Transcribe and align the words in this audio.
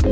Schön, 0.00 0.08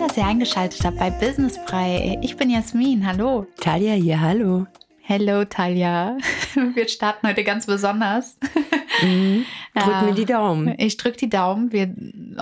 dass 0.00 0.16
ihr 0.16 0.24
eingeschaltet 0.24 0.82
habt 0.82 0.98
bei 0.98 1.10
Business 1.10 1.58
Frei. 1.58 2.18
Ich 2.22 2.38
bin 2.38 2.48
Jasmin. 2.48 3.06
Hallo. 3.06 3.46
Talia 3.60 3.92
hier, 3.92 4.22
hallo. 4.22 4.66
Hello, 5.02 5.44
Talia. 5.44 6.16
Wir 6.74 6.88
starten 6.88 7.28
heute 7.28 7.44
ganz 7.44 7.66
besonders. 7.66 8.38
Mhm. 9.02 9.44
Drück 9.74 10.02
mir 10.04 10.14
die 10.14 10.24
Daumen. 10.24 10.74
Ich 10.78 10.96
drück 10.96 11.18
die 11.18 11.28
Daumen. 11.28 11.70
Wir 11.72 11.94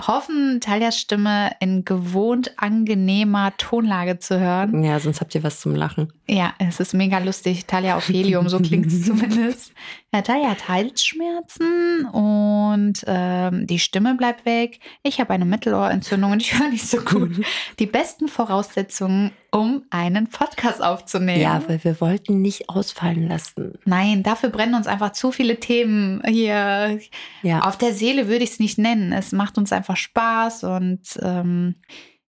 hoffen, 0.07 0.59
Talias 0.61 0.97
Stimme 0.97 1.51
in 1.59 1.85
gewohnt 1.85 2.53
angenehmer 2.57 3.53
Tonlage 3.57 4.19
zu 4.19 4.39
hören. 4.39 4.83
Ja, 4.83 4.99
sonst 4.99 5.21
habt 5.21 5.35
ihr 5.35 5.43
was 5.43 5.59
zum 5.59 5.75
Lachen. 5.75 6.11
Ja, 6.31 6.53
es 6.59 6.79
ist 6.79 6.93
mega 6.93 7.17
lustig. 7.17 7.65
Talia 7.65 7.97
auf 7.97 8.07
Helium, 8.07 8.49
so 8.49 8.59
klingt 8.59 8.85
es 8.85 9.01
zumindest. 9.05 9.73
Ja, 10.13 10.21
Talia 10.21 10.51
hat 10.51 10.67
Halsschmerzen 10.69 12.05
und 12.05 13.03
ähm, 13.07 13.65
die 13.65 13.79
Stimme 13.79 14.13
bleibt 14.13 14.45
weg. 14.45 14.79
Ich 15.01 15.19
habe 15.19 15.33
eine 15.33 15.45
Mittelohrentzündung 15.45 16.33
und 16.33 16.41
ich 16.43 16.53
höre 16.59 16.69
nicht 16.69 16.87
so 16.87 17.01
gut. 17.01 17.43
Die 17.79 17.87
besten 17.87 18.27
Voraussetzungen, 18.27 19.31
um 19.51 19.83
einen 19.89 20.27
Podcast 20.27 20.83
aufzunehmen. 20.83 21.41
Ja, 21.41 21.63
weil 21.67 21.83
wir 21.83 21.99
wollten 21.99 22.41
nicht 22.43 22.69
ausfallen 22.69 23.27
lassen. 23.27 23.73
Nein, 23.85 24.21
dafür 24.21 24.49
brennen 24.49 24.75
uns 24.75 24.85
einfach 24.85 25.13
zu 25.13 25.31
viele 25.31 25.59
Themen 25.59 26.21
hier 26.27 26.99
Ja. 27.41 27.61
auf 27.61 27.75
der 27.77 27.93
Seele 27.93 28.27
würde 28.27 28.43
ich 28.43 28.51
es 28.51 28.59
nicht 28.59 28.77
nennen. 28.77 29.13
Es 29.13 29.31
macht 29.31 29.57
uns 29.57 29.71
einfach 29.73 29.97
Spaß 29.97 30.63
und 30.65 31.01
ähm, 31.23 31.73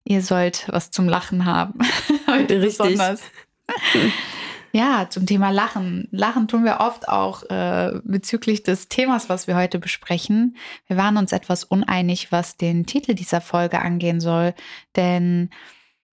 ihr 0.05 0.22
sollt 0.22 0.69
was 0.70 0.91
zum 0.91 1.06
Lachen 1.06 1.44
haben. 1.44 1.80
Heute 2.27 2.62
Richtig. 2.62 2.78
besonders. 2.78 3.20
Ja, 4.73 5.09
zum 5.10 5.27
Thema 5.27 5.51
Lachen. 5.51 6.06
Lachen 6.12 6.47
tun 6.47 6.65
wir 6.65 6.78
oft 6.78 7.09
auch 7.09 7.42
äh, 7.50 7.98
bezüglich 8.05 8.62
des 8.62 8.86
Themas, 8.89 9.28
was 9.28 9.48
wir 9.48 9.56
heute 9.56 9.81
besprechen. 9.81 10.56
Wir 10.86 10.97
waren 10.97 11.17
uns 11.17 11.33
etwas 11.33 11.64
uneinig, 11.64 12.31
was 12.31 12.56
den 12.56 12.86
Titel 12.86 13.14
dieser 13.14 13.41
Folge 13.41 13.81
angehen 13.81 14.20
soll, 14.20 14.55
denn 14.94 15.50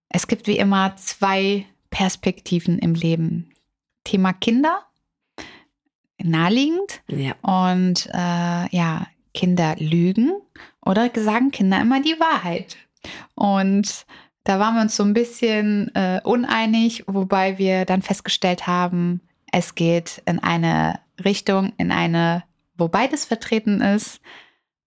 es 0.09 0.25
gibt 0.27 0.47
wie 0.47 0.57
immer 0.57 0.95
zwei 0.95 1.65
Perspektiven 1.91 2.79
im 2.79 2.95
Leben. 2.95 3.51
Thema 4.03 4.33
Kinder, 4.33 4.81
naheliegend, 6.21 7.01
Ja. 7.07 7.35
und 7.41 8.07
äh, 8.13 8.75
ja, 8.75 9.05
Kinder 9.35 9.75
lügen 9.77 10.31
oder 10.83 11.11
sagen 11.15 11.51
Kinder 11.51 11.79
immer 11.79 12.01
die 12.01 12.19
Wahrheit. 12.19 12.77
Und 13.35 14.05
da 14.47 14.59
waren 14.59 14.75
wir 14.75 14.81
uns 14.81 14.95
so 14.95 15.03
ein 15.03 15.13
bisschen 15.13 15.93
äh, 15.93 16.21
uneinig, 16.23 17.03
wobei 17.05 17.57
wir 17.57 17.83
dann 17.83 18.01
festgestellt 18.01 18.65
haben, 18.65 19.19
es 19.51 19.75
geht 19.75 20.21
in 20.25 20.39
eine 20.39 21.01
Richtung, 21.23 21.73
in 21.77 21.91
eine, 21.91 22.45
wo 22.77 22.87
beides 22.87 23.25
vertreten 23.25 23.81
ist. 23.81 24.21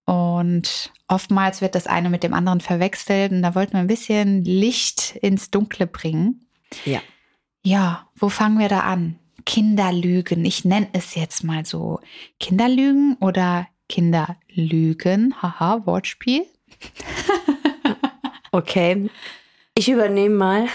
Und 0.07 0.91
oftmals 1.09 1.61
wird 1.61 1.75
das 1.75 1.87
eine 1.87 2.09
mit 2.09 2.23
dem 2.23 2.33
anderen 2.33 2.63
verwechselt. 2.63 3.33
Und 3.33 3.43
da 3.43 3.55
wollten 3.55 3.75
wir 3.75 3.81
ein 3.81 3.87
bisschen 3.87 4.45
Licht 4.45 5.17
ins 5.17 5.51
Dunkle 5.51 5.87
bringen. 5.87 6.47
Ja. 6.87 7.01
Ja, 7.63 8.09
wo 8.17 8.31
fangen 8.31 8.59
wir 8.59 8.71
da 8.71 8.81
an? 8.81 9.19
Kinderlügen. 9.45 10.43
Ich 10.47 10.65
nenne 10.65 10.89
es 10.95 11.15
jetzt 11.15 11.45
mal 11.45 11.67
so. 11.67 12.01
Kinderlügen 12.39 13.19
oder 13.21 13.69
Kinderlügen? 13.91 15.35
Haha, 15.43 15.85
Wortspiel. 15.85 16.47
Okay. 18.53 19.09
Ich 19.81 19.89
übernehme 19.89 20.35
mal. 20.35 20.67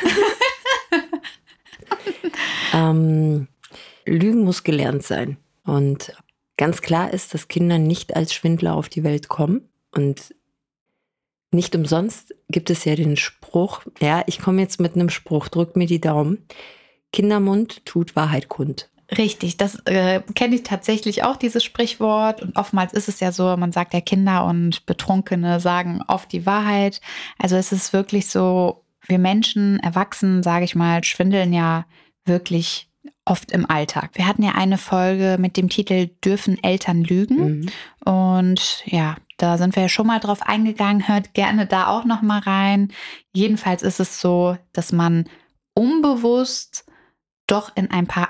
ähm, 2.74 3.48
Lügen 4.04 4.44
muss 4.44 4.64
gelernt 4.64 5.04
sein. 5.04 5.38
Und 5.64 6.12
ganz 6.58 6.82
klar 6.82 7.14
ist, 7.14 7.36
dass 7.36 7.48
Kinder 7.48 7.78
nicht 7.78 8.16
als 8.16 8.34
Schwindler 8.34 8.74
auf 8.74 8.90
die 8.90 9.04
Welt 9.04 9.28
kommen. 9.28 9.70
Und 9.92 10.34
nicht 11.52 11.76
umsonst 11.76 12.34
gibt 12.50 12.72
es 12.72 12.84
ja 12.84 12.96
den 12.96 13.16
Spruch, 13.16 13.84
ja, 14.02 14.24
ich 14.26 14.40
komme 14.40 14.64
jetzt 14.64 14.80
mit 14.80 14.96
einem 14.96 15.12
Spruch, 15.12 15.50
drück 15.50 15.76
mir 15.76 15.86
die 15.86 16.02
Daumen. 16.02 16.44
Kindermund 17.14 17.86
tut 17.86 18.16
Wahrheit 18.16 18.50
kund. 18.50 18.90
Richtig, 19.16 19.58
das 19.58 19.78
äh, 19.86 20.22
kenne 20.34 20.56
ich 20.56 20.64
tatsächlich 20.64 21.24
auch, 21.24 21.36
dieses 21.36 21.64
Sprichwort. 21.64 22.42
Und 22.42 22.58
oftmals 22.58 22.92
ist 22.94 23.08
es 23.08 23.20
ja 23.20 23.32
so, 23.32 23.56
man 23.56 23.72
sagt 23.72 23.94
ja, 23.94 24.02
Kinder 24.02 24.48
und 24.48 24.88
Betrunkene 24.88 25.60
sagen 25.60 26.02
oft 26.08 26.32
die 26.32 26.48
Wahrheit. 26.48 27.02
Also 27.38 27.56
es 27.56 27.72
ist 27.72 27.94
wirklich 27.94 28.26
so, 28.28 28.82
wir 29.08 29.20
Menschen, 29.20 29.80
Erwachsenen, 29.80 30.44
sage 30.44 30.66
ich 30.66 30.76
mal, 30.76 31.04
schwindeln 31.04 31.54
ja 31.54 31.86
wirklich 32.26 32.90
oft 33.26 33.52
im 33.52 33.70
Alltag. 33.70 34.12
Wir 34.14 34.28
hatten 34.28 34.44
ja 34.44 34.54
eine 34.54 34.78
Folge 34.78 35.38
mit 35.40 35.58
dem 35.58 35.70
Titel 35.70 36.10
Dürfen 36.24 36.64
Eltern 36.64 37.04
lügen? 37.04 37.60
Mhm. 37.60 37.70
Und 38.04 38.84
ja, 38.86 39.16
da 39.38 39.58
sind 39.58 39.76
wir 39.76 39.84
ja 39.84 39.90
schon 39.90 40.08
mal 40.08 40.20
drauf 40.20 40.42
eingegangen. 40.44 41.08
Hört 41.08 41.34
gerne 41.34 41.66
da 41.66 41.88
auch 41.88 42.06
noch 42.06 42.22
mal 42.22 42.40
rein. 42.40 42.92
Jedenfalls 43.34 43.84
ist 43.84 44.00
es 44.00 44.22
so, 44.22 44.58
dass 44.74 44.92
man 44.92 45.26
unbewusst 45.74 46.86
doch 47.48 47.76
in 47.76 47.92
ein 47.92 48.08
paar 48.08 48.30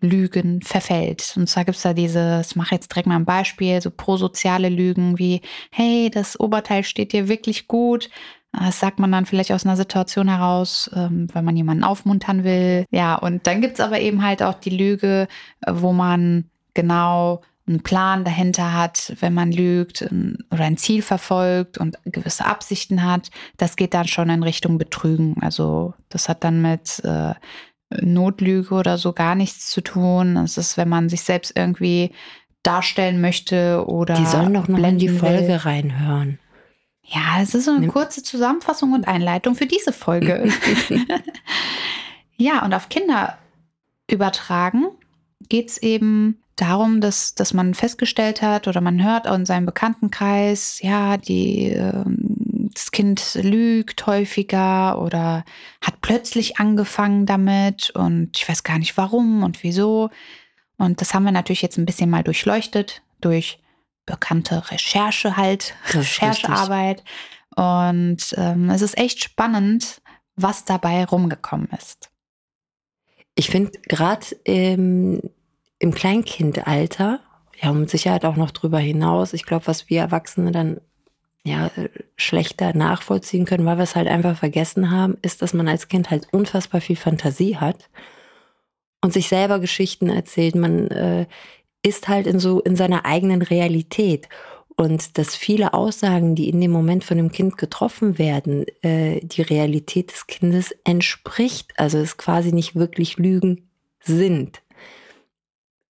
Alltagsnotlügen 0.00 0.62
verfällt. 0.62 1.34
Und 1.36 1.48
zwar 1.48 1.64
gibt 1.64 1.76
es 1.76 1.82
da 1.82 1.92
dieses, 1.92 2.50
ich 2.50 2.56
mache 2.56 2.74
jetzt 2.74 2.90
direkt 2.90 3.06
mal 3.06 3.16
ein 3.16 3.24
Beispiel, 3.24 3.80
so 3.80 3.90
prosoziale 3.90 4.68
Lügen 4.68 5.18
wie, 5.18 5.40
hey, 5.70 6.10
das 6.12 6.38
Oberteil 6.38 6.84
steht 6.84 7.12
dir 7.12 7.28
wirklich 7.28 7.68
gut. 7.68 8.10
Das 8.52 8.80
sagt 8.80 8.98
man 8.98 9.12
dann 9.12 9.26
vielleicht 9.26 9.52
aus 9.52 9.64
einer 9.64 9.76
Situation 9.76 10.28
heraus, 10.28 10.90
ähm, 10.94 11.28
weil 11.32 11.42
man 11.42 11.56
jemanden 11.56 11.84
aufmuntern 11.84 12.42
will. 12.42 12.84
Ja, 12.90 13.14
und 13.14 13.46
dann 13.46 13.60
gibt 13.60 13.74
es 13.74 13.80
aber 13.80 14.00
eben 14.00 14.24
halt 14.24 14.42
auch 14.42 14.54
die 14.54 14.70
Lüge, 14.70 15.28
äh, 15.64 15.72
wo 15.72 15.92
man 15.92 16.50
genau 16.74 17.42
einen 17.68 17.82
Plan 17.82 18.24
dahinter 18.24 18.74
hat, 18.74 19.14
wenn 19.20 19.32
man 19.32 19.52
lügt 19.52 20.02
oder 20.50 20.64
ein 20.64 20.76
Ziel 20.76 21.02
verfolgt 21.02 21.78
und 21.78 21.98
gewisse 22.04 22.44
Absichten 22.44 23.04
hat, 23.04 23.30
das 23.58 23.76
geht 23.76 23.94
dann 23.94 24.08
schon 24.08 24.28
in 24.28 24.42
Richtung 24.42 24.76
Betrügen. 24.76 25.36
Also 25.40 25.94
das 26.08 26.28
hat 26.28 26.42
dann 26.42 26.62
mit 26.62 27.00
äh, 27.04 27.34
Notlüge 28.00 28.74
oder 28.74 28.98
so 28.98 29.12
gar 29.12 29.34
nichts 29.34 29.68
zu 29.70 29.80
tun. 29.80 30.36
Es 30.36 30.56
ist, 30.56 30.76
wenn 30.76 30.88
man 30.88 31.08
sich 31.08 31.22
selbst 31.22 31.52
irgendwie 31.56 32.12
darstellen 32.62 33.20
möchte 33.20 33.84
oder 33.86 34.14
Die 34.14 34.26
sollen 34.26 34.54
doch 34.54 34.68
noch 34.68 34.78
in 34.78 34.98
die 34.98 35.08
Folge 35.08 35.48
will. 35.48 35.56
reinhören. 35.56 36.38
Ja, 37.02 37.40
es 37.42 37.54
ist 37.54 37.64
so 37.64 37.72
eine 37.72 37.88
kurze 37.88 38.22
Zusammenfassung 38.22 38.92
und 38.92 39.08
Einleitung 39.08 39.56
für 39.56 39.66
diese 39.66 39.92
Folge. 39.92 40.48
ja, 42.36 42.64
und 42.64 42.72
auf 42.72 42.88
Kinder 42.88 43.38
übertragen 44.08 44.86
geht 45.48 45.70
es 45.70 45.78
eben 45.78 46.40
darum, 46.56 47.00
dass, 47.00 47.34
dass 47.34 47.54
man 47.54 47.74
festgestellt 47.74 48.42
hat 48.42 48.68
oder 48.68 48.80
man 48.80 49.02
hört 49.02 49.26
in 49.26 49.46
seinem 49.46 49.66
Bekanntenkreis, 49.66 50.80
ja, 50.82 51.16
die, 51.16 51.68
ähm, 51.70 52.36
das 52.80 52.92
Kind 52.92 53.34
lügt 53.34 54.06
häufiger 54.06 55.00
oder 55.02 55.44
hat 55.82 56.00
plötzlich 56.00 56.58
angefangen 56.58 57.26
damit 57.26 57.90
und 57.90 58.30
ich 58.34 58.48
weiß 58.48 58.62
gar 58.62 58.78
nicht 58.78 58.96
warum 58.96 59.42
und 59.42 59.62
wieso. 59.62 60.08
Und 60.78 61.02
das 61.02 61.12
haben 61.12 61.24
wir 61.24 61.32
natürlich 61.32 61.60
jetzt 61.60 61.76
ein 61.76 61.84
bisschen 61.84 62.08
mal 62.08 62.24
durchleuchtet 62.24 63.02
durch 63.20 63.58
bekannte 64.06 64.70
Recherche 64.70 65.36
halt, 65.36 65.74
Recherchearbeit. 65.90 67.04
Und 67.54 68.34
ähm, 68.38 68.70
es 68.70 68.80
ist 68.80 68.96
echt 68.96 69.22
spannend, 69.22 70.00
was 70.36 70.64
dabei 70.64 71.04
rumgekommen 71.04 71.68
ist. 71.78 72.10
Ich 73.34 73.50
finde 73.50 73.72
gerade 73.88 74.24
im, 74.44 75.20
im 75.78 75.92
Kleinkindalter, 75.92 77.20
ja, 77.60 77.70
und 77.70 77.80
mit 77.80 77.90
Sicherheit 77.90 78.24
auch 78.24 78.36
noch 78.36 78.52
drüber 78.52 78.78
hinaus, 78.78 79.34
ich 79.34 79.44
glaube, 79.44 79.66
was 79.66 79.90
wir 79.90 80.00
Erwachsene 80.00 80.50
dann 80.50 80.80
ja 81.44 81.70
schlechter 82.16 82.76
nachvollziehen 82.76 83.44
können, 83.46 83.64
weil 83.66 83.78
wir 83.78 83.84
es 83.84 83.96
halt 83.96 84.08
einfach 84.08 84.36
vergessen 84.36 84.90
haben, 84.90 85.16
ist, 85.22 85.42
dass 85.42 85.54
man 85.54 85.68
als 85.68 85.88
Kind 85.88 86.10
halt 86.10 86.28
unfassbar 86.32 86.80
viel 86.80 86.96
Fantasie 86.96 87.56
hat 87.56 87.88
und 89.00 89.12
sich 89.12 89.28
selber 89.28 89.58
Geschichten 89.58 90.10
erzählt. 90.10 90.54
Man 90.54 90.88
äh, 90.88 91.26
ist 91.82 92.08
halt 92.08 92.26
in 92.26 92.38
so 92.38 92.60
in 92.60 92.76
seiner 92.76 93.04
eigenen 93.06 93.42
Realität. 93.42 94.28
Und 94.76 95.18
dass 95.18 95.36
viele 95.36 95.74
Aussagen, 95.74 96.34
die 96.34 96.48
in 96.48 96.58
dem 96.60 96.70
Moment 96.70 97.04
von 97.04 97.18
dem 97.18 97.30
Kind 97.30 97.58
getroffen 97.58 98.18
werden, 98.18 98.64
äh, 98.82 99.20
die 99.20 99.42
Realität 99.42 100.10
des 100.10 100.26
Kindes 100.26 100.74
entspricht, 100.84 101.72
also 101.76 101.98
es 101.98 102.16
quasi 102.16 102.52
nicht 102.52 102.76
wirklich 102.76 103.18
Lügen 103.18 103.68
sind. 104.00 104.62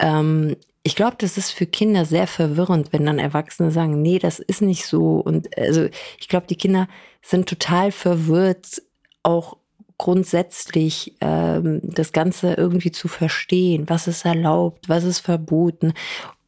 Ähm, 0.01 0.57
ich 0.83 0.97
glaube, 0.97 1.17
das 1.19 1.37
ist 1.37 1.51
für 1.51 1.67
Kinder 1.67 2.05
sehr 2.05 2.27
verwirrend, 2.27 2.93
wenn 2.93 3.05
dann 3.05 3.19
Erwachsene 3.19 3.71
sagen, 3.71 4.01
nee, 4.01 4.19
das 4.19 4.39
ist 4.39 4.63
nicht 4.63 4.87
so. 4.87 5.21
Und 5.21 5.57
also 5.59 5.89
ich 6.19 6.29
glaube, 6.29 6.47
die 6.47 6.57
Kinder 6.57 6.89
sind 7.23 7.49
total 7.49 7.93
verwirrt, 7.93 8.83
auch 9.23 9.59
grundsätzlich 9.99 11.17
ähm, 11.21 11.81
das 11.83 12.13
Ganze 12.13 12.55
irgendwie 12.55 12.91
zu 12.91 13.09
verstehen. 13.09 13.85
Was 13.89 14.09
ist 14.09 14.25
erlaubt, 14.25 14.89
was 14.89 15.05
ist 15.05 15.19
verboten, 15.19 15.93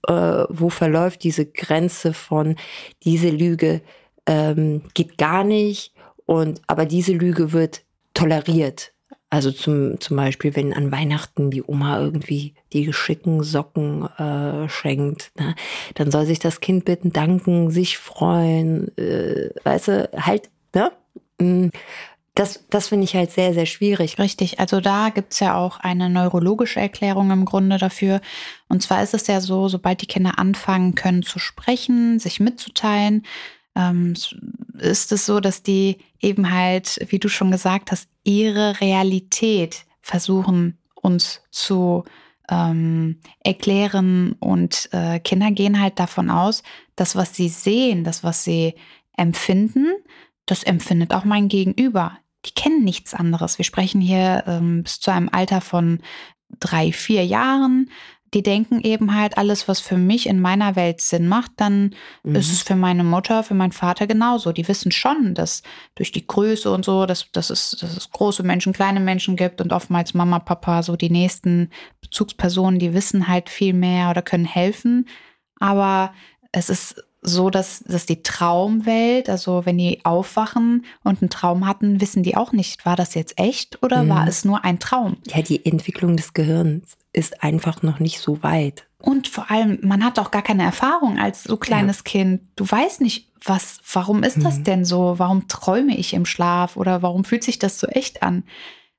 äh, 0.09 0.13
wo 0.49 0.71
verläuft 0.71 1.23
diese 1.25 1.45
Grenze 1.45 2.15
von 2.15 2.57
diese 3.05 3.29
Lüge 3.29 3.83
ähm, 4.27 4.83
geht 4.95 5.19
gar 5.19 5.45
nicht 5.45 5.93
und 6.25 6.63
aber 6.67 6.87
diese 6.87 7.13
Lüge 7.13 7.53
wird 7.53 7.83
toleriert. 8.15 8.92
Also 9.33 9.51
zum, 9.51 9.99
zum 9.99 10.19
Beispiel, 10.19 10.55
wenn 10.57 10.75
an 10.75 10.93
Weihnachten 10.93 11.51
die 11.51 11.63
Oma 11.63 11.99
irgendwie 11.99 12.53
die 12.75 12.85
geschicken 12.85 13.43
Socken 13.43 14.05
äh, 14.19 14.69
schenkt, 14.69 15.33
ne, 15.39 15.55
dann 15.95 16.11
soll 16.11 16.27
sich 16.27 16.39
das 16.39 16.61
Kind 16.61 16.85
bitten, 16.85 17.15
danken, 17.15 17.71
sich 17.71 17.97
freuen, 17.97 18.95
äh, 18.99 19.49
weißt 19.65 19.89
du, 19.89 20.11
halt, 20.15 20.51
ne? 20.75 20.93
Mm, 21.41 21.69
das, 22.35 22.67
das 22.69 22.89
finde 22.89 23.05
ich 23.05 23.17
halt 23.17 23.31
sehr, 23.31 23.55
sehr 23.55 23.65
schwierig. 23.65 24.19
Richtig, 24.19 24.61
also 24.61 24.83
da 24.83 25.09
gibt's 25.09 25.41
ja 25.41 25.57
auch 25.57 25.81
eine 25.81 26.11
neurologische 26.11 26.81
Erklärung 26.81 27.31
im 27.31 27.47
Grunde 27.47 27.79
dafür. 27.79 28.21
Und 28.69 28.83
zwar 28.83 29.03
ist 29.03 29.15
es 29.15 29.29
ja 29.29 29.41
so, 29.41 29.67
sobald 29.69 30.03
die 30.03 30.07
Kinder 30.07 30.39
anfangen 30.39 30.95
können 30.95 31.23
zu 31.23 31.39
sprechen, 31.39 32.19
sich 32.19 32.39
mitzuteilen, 32.39 33.25
ähm, 33.75 34.15
ist 34.79 35.13
es 35.13 35.27
so, 35.27 35.41
dass 35.41 35.63
die 35.63 35.99
eben 36.21 36.51
halt, 36.53 36.99
wie 37.09 37.19
du 37.19 37.29
schon 37.29 37.51
gesagt 37.51 37.91
hast, 37.91 38.09
ihre 38.25 38.81
Realität 38.81 39.85
versuchen 40.01 40.79
uns 40.95 41.43
zu 41.51 42.05
ähm, 42.51 43.19
erklären 43.45 44.35
und 44.41 44.89
äh, 44.93 45.21
Kinder 45.21 45.51
gehen 45.51 45.81
halt 45.81 45.99
davon 45.99 46.31
aus, 46.31 46.63
dass 46.97 47.17
was 47.17 47.35
sie 47.35 47.49
sehen, 47.49 48.05
das 48.05 48.25
was 48.25 48.45
sie 48.45 48.75
empfinden, 49.17 49.87
das 50.47 50.63
empfindet 50.63 51.15
auch 51.15 51.25
mein 51.25 51.49
Gegenüber. 51.49 52.19
Die 52.45 52.53
kennen 52.53 52.83
nichts 52.83 53.15
anderes. 53.15 53.59
Wir 53.59 53.65
sprechen 53.65 54.01
hier 54.01 54.45
ähm, 54.47 54.83
bis 54.83 54.99
zu 55.01 55.13
einem 55.13 55.29
Alter 55.31 55.61
von 55.61 56.01
drei, 56.59 56.93
vier 56.93 57.25
Jahren 57.25 57.91
die 58.35 58.43
denken 58.43 58.81
eben 58.81 59.15
halt, 59.15 59.37
alles, 59.37 59.69
was 59.69 59.81
für 59.81 59.99
mich 59.99 60.27
in 60.27 60.41
meiner 60.41 60.75
Welt 60.75 61.01
Sinn 61.01 61.29
macht, 61.29 61.53
dann 61.57 61.95
mhm. 62.23 62.37
ist 62.37 62.51
es 62.51 62.63
für 62.63 62.77
meine 62.77 63.05
Mutter, 63.05 63.43
für 63.43 63.55
meinen 63.55 63.73
Vater 63.73 64.07
genauso. 64.07 64.53
Die 64.53 64.67
wissen 64.69 64.91
schon, 64.91 65.35
dass 65.35 65.63
durch 65.95 66.13
die 66.13 66.27
Größe 66.27 66.71
und 66.71 66.85
so, 66.85 67.05
dass, 67.05 67.31
dass, 67.33 67.51
es, 67.51 67.77
dass 67.79 67.97
es 67.97 68.11
große 68.11 68.43
Menschen, 68.43 68.73
kleine 68.73 69.01
Menschen 69.01 69.37
gibt 69.37 69.61
und 69.61 69.73
oftmals 69.73 70.15
Mama, 70.15 70.39
Papa, 70.39 70.83
so 70.83 70.97
die 70.97 71.11
nächsten 71.11 71.71
Bezugspersonen, 72.01 72.79
die 72.79 72.95
wissen 72.95 73.29
halt 73.29 73.51
viel 73.51 73.75
mehr 73.75 74.11
oder 74.11 74.23
können 74.23 74.47
helfen. 74.47 75.07
Aber 75.61 76.15
es 76.53 76.71
ist 76.71 77.05
so, 77.21 77.51
dass, 77.51 77.81
dass 77.81 78.07
die 78.07 78.23
Traumwelt, 78.23 79.29
also 79.29 79.65
wenn 79.65 79.79
die 79.79 80.05
aufwachen 80.05 80.85
und 81.05 81.23
einen 81.23 81.31
Traum 81.31 81.67
hatten, 81.67 82.01
wissen 82.01 82.23
die 82.23 82.37
auch 82.37 82.53
nicht, 82.53 82.85
war 82.85 82.97
das 82.97 83.15
jetzt 83.15 83.39
echt 83.39 83.81
oder 83.83 84.03
mhm. 84.03 84.09
war 84.09 84.27
es 84.27 84.45
nur 84.45 84.65
ein 84.65 84.81
Traum? 84.81 85.19
Ja, 85.29 85.43
die 85.43 85.65
Entwicklung 85.65 86.17
des 86.17 86.33
Gehirns 86.33 86.97
ist 87.13 87.43
einfach 87.43 87.83
noch 87.83 88.01
nicht 88.01 88.21
so 88.21 88.43
weit. 88.43 88.87
Und 88.99 89.29
vor 89.29 89.51
allem, 89.51 89.79
man 89.83 90.05
hat 90.05 90.19
auch 90.19 90.31
gar 90.31 90.43
keine 90.43 90.63
Erfahrung 90.63 91.19
als 91.19 91.43
so 91.43 91.57
kleines 91.57 91.99
ja. 91.99 92.03
Kind. 92.05 92.43
Du 92.57 92.69
weißt 92.69 93.01
nicht, 93.01 93.33
was, 93.45 93.81
warum 93.93 94.23
ist 94.23 94.43
das 94.43 94.59
mhm. 94.59 94.65
denn 94.65 94.85
so? 94.85 95.19
Warum 95.19 95.49
träume 95.49 95.97
ich 95.97 96.15
im 96.15 96.25
Schlaf 96.25 96.77
oder 96.77 97.03
warum 97.03 97.25
fühlt 97.25 97.43
sich 97.43 97.59
das 97.59 97.81
so 97.81 97.89
echt 97.89 98.23
an? 98.23 98.45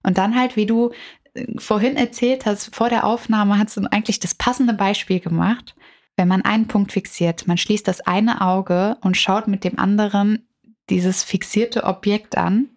Und 0.03 0.17
dann 0.17 0.35
halt, 0.35 0.57
wie 0.57 0.65
du 0.65 0.91
äh, 1.33 1.45
vorhin 1.57 1.95
erzählt 1.95 2.45
hast, 2.45 2.75
vor 2.75 2.89
der 2.89 3.05
Aufnahme 3.05 3.57
hast 3.57 3.77
du 3.77 3.81
eigentlich 3.91 4.19
das 4.19 4.35
passende 4.35 4.73
Beispiel 4.73 5.19
gemacht. 5.21 5.75
Wenn 6.17 6.27
man 6.27 6.43
einen 6.43 6.67
Punkt 6.67 6.91
fixiert, 6.91 7.47
man 7.47 7.57
schließt 7.57 7.87
das 7.87 8.01
eine 8.01 8.41
Auge 8.41 8.97
und 9.01 9.17
schaut 9.17 9.47
mit 9.47 9.63
dem 9.63 9.79
anderen 9.79 10.47
dieses 10.89 11.23
fixierte 11.23 11.85
Objekt 11.85 12.37
an 12.37 12.69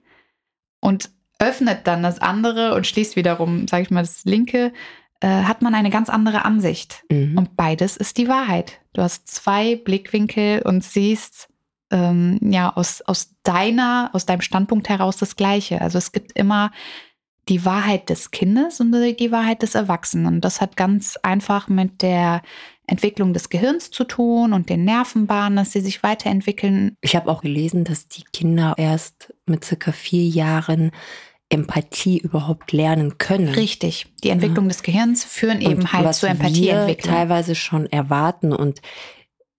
und 0.80 1.10
öffnet 1.38 1.86
dann 1.86 2.02
das 2.02 2.20
andere 2.20 2.74
und 2.74 2.86
schließt 2.86 3.16
wiederum, 3.16 3.68
sage 3.68 3.82
ich 3.82 3.90
mal, 3.90 4.02
das 4.02 4.24
linke 4.24 4.72
äh, 5.20 5.28
hat 5.28 5.62
man 5.62 5.74
eine 5.74 5.90
ganz 5.90 6.08
andere 6.08 6.44
Ansicht. 6.44 7.04
Mhm. 7.10 7.38
Und 7.38 7.56
beides 7.56 7.96
ist 7.96 8.18
die 8.18 8.28
Wahrheit. 8.28 8.80
Du 8.92 9.02
hast 9.02 9.28
zwei 9.28 9.76
Blickwinkel 9.76 10.62
und 10.62 10.84
siehst 10.84 11.48
ähm, 11.90 12.38
ja 12.42 12.74
aus, 12.74 13.02
aus 13.02 13.34
deiner, 13.42 14.10
aus 14.12 14.26
deinem 14.26 14.40
Standpunkt 14.40 14.88
heraus 14.88 15.16
das 15.16 15.36
Gleiche. 15.36 15.80
Also 15.80 15.98
es 15.98 16.12
gibt 16.12 16.32
immer 16.32 16.70
die 17.48 17.64
Wahrheit 17.64 18.10
des 18.10 18.32
Kindes 18.32 18.80
und 18.80 18.92
die 18.92 19.30
Wahrheit 19.30 19.62
des 19.62 19.74
Erwachsenen. 19.74 20.26
Und 20.26 20.40
das 20.44 20.60
hat 20.60 20.76
ganz 20.76 21.16
einfach 21.22 21.68
mit 21.68 22.02
der 22.02 22.42
Entwicklung 22.88 23.32
des 23.32 23.48
Gehirns 23.50 23.90
zu 23.90 24.04
tun 24.04 24.52
und 24.52 24.68
den 24.68 24.84
Nervenbahnen, 24.84 25.56
dass 25.56 25.72
sie 25.72 25.80
sich 25.80 26.02
weiterentwickeln. 26.02 26.96
Ich 27.00 27.16
habe 27.16 27.30
auch 27.30 27.42
gelesen, 27.42 27.84
dass 27.84 28.08
die 28.08 28.24
Kinder 28.32 28.74
erst 28.76 29.32
mit 29.46 29.64
circa 29.64 29.92
vier 29.92 30.26
Jahren 30.28 30.90
Empathie 31.48 32.18
überhaupt 32.18 32.72
lernen 32.72 33.18
können. 33.18 33.48
Richtig. 33.48 34.06
Die 34.24 34.30
Entwicklung 34.30 34.64
ja. 34.64 34.70
des 34.70 34.82
Gehirns 34.82 35.24
führen 35.24 35.60
eben 35.60 35.82
und 35.82 35.92
halt 35.92 36.14
zur 36.14 36.28
Empathieentwicklung. 36.28 37.14
teilweise 37.14 37.54
schon 37.54 37.86
erwarten 37.86 38.52
und 38.52 38.82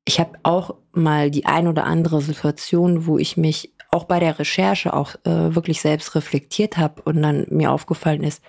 ich 0.05 0.19
habe 0.19 0.39
auch 0.43 0.75
mal 0.93 1.31
die 1.31 1.45
ein 1.45 1.67
oder 1.67 1.85
andere 1.85 2.21
Situation, 2.21 3.05
wo 3.05 3.17
ich 3.17 3.35
mich 3.35 3.73
auch 3.91 4.05
bei 4.05 4.19
der 4.19 4.39
Recherche 4.39 4.93
auch 4.93 5.15
äh, 5.25 5.55
wirklich 5.55 5.81
selbst 5.81 6.15
reflektiert 6.15 6.77
habe 6.77 7.01
und 7.03 7.21
dann 7.21 7.45
mir 7.49 7.71
aufgefallen 7.71 8.23
ist, 8.23 8.41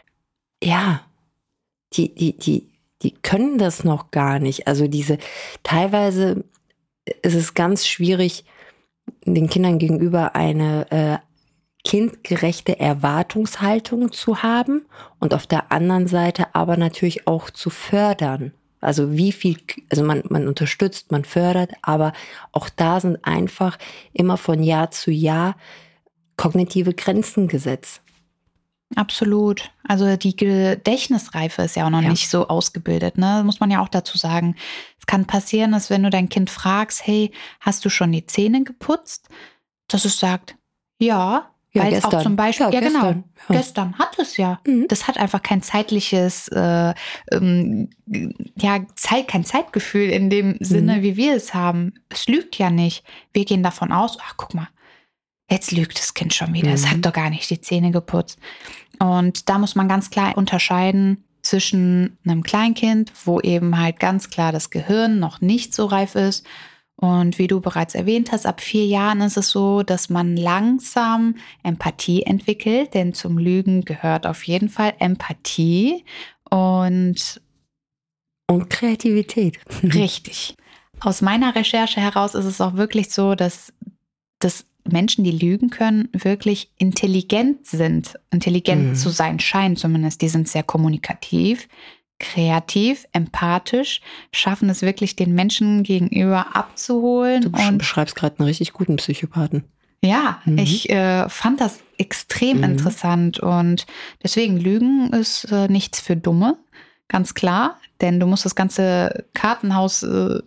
ja, 0.62 1.02
die, 1.94 2.14
die, 2.14 2.36
die, 2.36 2.70
die 3.02 3.12
können 3.12 3.58
das 3.58 3.84
noch 3.84 4.10
gar 4.10 4.38
nicht. 4.38 4.66
Also 4.66 4.88
diese, 4.88 5.18
teilweise 5.62 6.44
ist 7.22 7.34
es 7.34 7.54
ganz 7.54 7.86
schwierig, 7.86 8.44
den 9.24 9.48
Kindern 9.48 9.78
gegenüber 9.78 10.34
eine 10.34 10.90
äh, 10.90 11.18
kindgerechte 11.88 12.78
Erwartungshaltung 12.78 14.12
zu 14.12 14.42
haben 14.42 14.84
und 15.20 15.32
auf 15.32 15.46
der 15.46 15.72
anderen 15.72 16.06
Seite 16.06 16.54
aber 16.54 16.76
natürlich 16.76 17.26
auch 17.26 17.48
zu 17.48 17.70
fördern. 17.70 18.52
Also 18.82 19.12
wie 19.12 19.32
viel, 19.32 19.56
also 19.88 20.04
man, 20.04 20.22
man 20.28 20.48
unterstützt, 20.48 21.10
man 21.12 21.24
fördert, 21.24 21.72
aber 21.80 22.12
auch 22.52 22.68
da 22.68 23.00
sind 23.00 23.24
einfach 23.24 23.78
immer 24.12 24.36
von 24.36 24.62
Jahr 24.62 24.90
zu 24.90 25.10
Jahr 25.10 25.56
kognitive 26.36 26.92
Grenzen 26.92 27.48
gesetzt. 27.48 28.02
Absolut. 28.94 29.70
Also 29.82 30.18
die 30.18 30.36
Gedächtnisreife 30.36 31.62
ist 31.62 31.76
ja 31.76 31.86
auch 31.86 31.90
noch 31.90 32.02
ja. 32.02 32.10
nicht 32.10 32.28
so 32.28 32.48
ausgebildet, 32.48 33.16
ne? 33.16 33.42
Muss 33.46 33.60
man 33.60 33.70
ja 33.70 33.82
auch 33.82 33.88
dazu 33.88 34.18
sagen. 34.18 34.56
Es 35.00 35.06
kann 35.06 35.26
passieren, 35.26 35.72
dass 35.72 35.88
wenn 35.88 36.02
du 36.02 36.10
dein 36.10 36.28
Kind 36.28 36.50
fragst, 36.50 37.06
hey, 37.06 37.32
hast 37.60 37.82
du 37.86 37.88
schon 37.88 38.12
die 38.12 38.26
Zähne 38.26 38.62
geputzt? 38.62 39.30
Dass 39.88 40.04
es 40.04 40.20
sagt, 40.20 40.56
ja, 40.98 41.50
ja, 41.72 41.82
Weil 41.82 41.90
gestern. 41.90 42.10
es 42.10 42.16
auch 42.16 42.22
zum 42.22 42.36
Beispiel, 42.36 42.66
ja, 42.66 42.72
ja 42.72 42.80
genau, 42.80 43.00
gestern. 43.00 43.24
Ja. 43.48 43.56
gestern 43.56 43.98
hat 43.98 44.18
es 44.18 44.36
ja. 44.38 44.60
Mhm. 44.66 44.86
Das 44.88 45.06
hat 45.06 45.18
einfach 45.18 45.42
kein 45.42 45.62
zeitliches, 45.62 46.48
äh, 46.48 46.94
ähm, 47.30 47.90
ja, 48.56 48.80
Zeit, 48.96 49.28
kein 49.28 49.44
Zeitgefühl 49.44 50.08
in 50.08 50.30
dem 50.30 50.56
Sinne, 50.60 50.96
mhm. 50.96 51.02
wie 51.02 51.16
wir 51.16 51.36
es 51.36 51.52
haben. 51.52 51.94
Es 52.08 52.26
lügt 52.26 52.56
ja 52.56 52.70
nicht. 52.70 53.04
Wir 53.34 53.44
gehen 53.44 53.62
davon 53.62 53.92
aus, 53.92 54.16
ach, 54.22 54.34
guck 54.38 54.54
mal, 54.54 54.68
jetzt 55.50 55.70
lügt 55.70 55.98
das 55.98 56.14
Kind 56.14 56.32
schon 56.32 56.54
wieder. 56.54 56.68
Mhm. 56.68 56.74
Es 56.74 56.90
hat 56.90 57.04
doch 57.04 57.12
gar 57.12 57.28
nicht 57.28 57.50
die 57.50 57.60
Zähne 57.60 57.90
geputzt. 57.90 58.38
Und 58.98 59.50
da 59.50 59.58
muss 59.58 59.74
man 59.74 59.88
ganz 59.88 60.08
klar 60.08 60.38
unterscheiden 60.38 61.22
zwischen 61.42 62.18
einem 62.24 62.42
Kleinkind, 62.42 63.12
wo 63.24 63.40
eben 63.40 63.78
halt 63.78 64.00
ganz 64.00 64.30
klar 64.30 64.52
das 64.52 64.70
Gehirn 64.70 65.18
noch 65.20 65.42
nicht 65.42 65.74
so 65.74 65.84
reif 65.84 66.14
ist 66.14 66.46
und 67.00 67.38
wie 67.38 67.46
du 67.46 67.60
bereits 67.60 67.94
erwähnt 67.94 68.32
hast, 68.32 68.44
ab 68.44 68.60
vier 68.60 68.84
Jahren 68.84 69.20
ist 69.20 69.36
es 69.36 69.50
so, 69.50 69.84
dass 69.84 70.10
man 70.10 70.36
langsam 70.36 71.36
Empathie 71.62 72.24
entwickelt, 72.24 72.92
denn 72.92 73.14
zum 73.14 73.38
Lügen 73.38 73.84
gehört 73.84 74.26
auf 74.26 74.42
jeden 74.42 74.68
Fall 74.68 74.94
Empathie 74.98 76.04
und 76.50 77.40
und 78.50 78.68
Kreativität. 78.68 79.58
Richtig. 79.82 80.56
Aus 80.98 81.22
meiner 81.22 81.54
Recherche 81.54 82.00
heraus 82.00 82.34
ist 82.34 82.46
es 82.46 82.60
auch 82.60 82.74
wirklich 82.74 83.10
so, 83.10 83.36
dass, 83.36 83.72
dass 84.40 84.64
Menschen, 84.84 85.22
die 85.22 85.30
lügen 85.30 85.70
können, 85.70 86.08
wirklich 86.12 86.72
intelligent 86.78 87.66
sind, 87.66 88.18
intelligent 88.32 88.88
mhm. 88.88 88.94
zu 88.96 89.10
sein 89.10 89.38
scheinen 89.38 89.76
zumindest. 89.76 90.22
Die 90.22 90.28
sind 90.28 90.48
sehr 90.48 90.64
kommunikativ, 90.64 91.68
kreativ, 92.18 93.06
empathisch, 93.12 94.00
schaffen 94.32 94.68
es 94.68 94.82
wirklich, 94.82 95.16
den 95.16 95.34
Menschen 95.34 95.82
gegenüber 95.82 96.56
abzuholen. 96.56 97.42
Du 97.42 97.48
und 97.50 97.78
beschreibst 97.78 98.16
gerade 98.16 98.38
einen 98.38 98.48
richtig 98.48 98.72
guten 98.72 98.96
Psychopathen. 98.96 99.64
Ja, 100.02 100.40
mhm. 100.44 100.58
ich 100.58 100.90
äh, 100.90 101.28
fand 101.28 101.60
das 101.60 101.80
extrem 101.96 102.58
mhm. 102.58 102.64
interessant 102.64 103.40
und 103.40 103.86
deswegen 104.22 104.56
Lügen 104.56 105.12
ist 105.12 105.50
äh, 105.50 105.68
nichts 105.68 106.00
für 106.00 106.16
Dumme, 106.16 106.56
ganz 107.08 107.34
klar, 107.34 107.78
denn 108.00 108.20
du 108.20 108.26
musst 108.26 108.44
das 108.44 108.54
ganze 108.54 109.24
Kartenhaus 109.34 110.04
äh, 110.04 110.40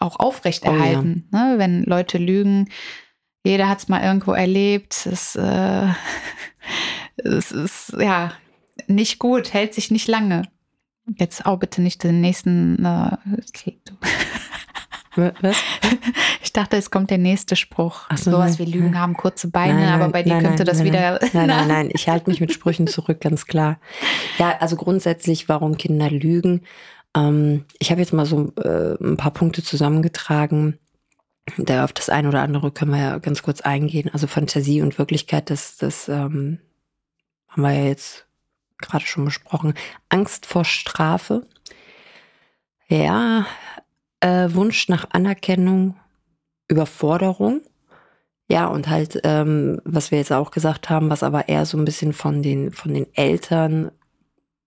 auch 0.00 0.18
aufrechterhalten. 0.18 1.28
Oh, 1.32 1.36
ja. 1.36 1.44
ne? 1.44 1.58
Wenn 1.58 1.84
Leute 1.84 2.18
lügen, 2.18 2.68
jeder 3.44 3.68
hat 3.68 3.78
es 3.78 3.88
mal 3.88 4.02
irgendwo 4.02 4.32
erlebt, 4.32 5.06
es, 5.06 5.36
äh, 5.36 5.86
es 7.16 7.52
ist 7.52 7.94
ja 7.98 8.32
nicht 8.88 9.18
gut, 9.18 9.52
hält 9.52 9.74
sich 9.74 9.90
nicht 9.90 10.08
lange. 10.08 10.42
Jetzt 11.16 11.46
auch 11.46 11.58
bitte 11.58 11.82
nicht 11.82 12.02
den 12.04 12.20
nächsten. 12.20 12.84
Äh, 12.84 13.16
Was? 15.16 15.56
Ich 16.42 16.52
dachte, 16.52 16.76
es 16.76 16.90
kommt 16.90 17.10
der 17.10 17.18
nächste 17.18 17.54
Spruch. 17.54 18.06
Ach 18.08 18.18
so, 18.18 18.32
Sowas 18.32 18.58
wie 18.58 18.64
Lügen 18.64 18.98
haben 18.98 19.14
kurze 19.14 19.48
Beine, 19.48 19.74
nein, 19.74 19.84
nein, 19.84 20.00
aber 20.00 20.10
bei 20.10 20.24
dir 20.24 20.38
könnte 20.38 20.64
das 20.64 20.82
wieder. 20.82 21.20
Nein, 21.32 21.46
nein, 21.46 21.68
nein, 21.68 21.90
ich 21.92 22.08
halte 22.08 22.28
mich 22.28 22.40
mit 22.40 22.52
Sprüchen 22.52 22.88
zurück, 22.88 23.20
ganz 23.20 23.46
klar. 23.46 23.78
Ja, 24.38 24.56
also 24.58 24.74
grundsätzlich, 24.74 25.48
warum 25.48 25.76
Kinder 25.76 26.10
lügen. 26.10 26.62
Ähm, 27.16 27.66
ich 27.78 27.92
habe 27.92 28.00
jetzt 28.00 28.12
mal 28.12 28.26
so 28.26 28.52
äh, 28.56 28.96
ein 29.00 29.16
paar 29.16 29.30
Punkte 29.30 29.62
zusammengetragen. 29.62 30.78
Da 31.56 31.84
auf 31.84 31.92
das 31.92 32.08
eine 32.08 32.28
oder 32.28 32.42
andere 32.42 32.72
können 32.72 32.92
wir 32.92 33.00
ja 33.00 33.18
ganz 33.18 33.42
kurz 33.42 33.60
eingehen. 33.60 34.10
Also 34.12 34.26
Fantasie 34.26 34.82
und 34.82 34.98
Wirklichkeit, 34.98 35.50
das, 35.50 35.76
das 35.76 36.08
ähm, 36.08 36.58
haben 37.48 37.62
wir 37.62 37.72
ja 37.72 37.84
jetzt 37.84 38.26
gerade 38.82 39.06
schon 39.06 39.24
besprochen. 39.24 39.74
Angst 40.08 40.46
vor 40.46 40.64
Strafe. 40.64 41.46
Ja, 42.88 43.46
äh, 44.20 44.48
Wunsch 44.52 44.88
nach 44.88 45.06
Anerkennung, 45.10 45.96
Überforderung. 46.68 47.62
Ja, 48.50 48.66
und 48.66 48.88
halt, 48.88 49.20
ähm, 49.22 49.80
was 49.84 50.10
wir 50.10 50.18
jetzt 50.18 50.32
auch 50.32 50.50
gesagt 50.50 50.90
haben, 50.90 51.08
was 51.08 51.22
aber 51.22 51.48
eher 51.48 51.66
so 51.66 51.78
ein 51.78 51.84
bisschen 51.84 52.12
von 52.12 52.42
den, 52.42 52.72
von 52.72 52.92
den 52.92 53.06
Eltern 53.14 53.92